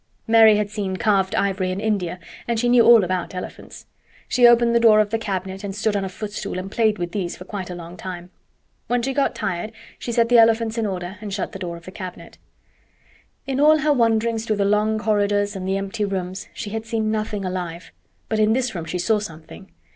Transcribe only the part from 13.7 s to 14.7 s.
her wanderings through the